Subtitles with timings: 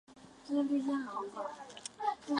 [0.07, 0.15] 目
[0.47, 2.27] 前为止出有八张专辑。